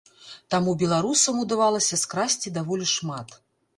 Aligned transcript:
Таму 0.53 0.71
беларусам 0.83 1.43
удавалася 1.43 2.01
скрасці 2.07 2.55
даволі 2.59 2.85
шмат. 2.97 3.37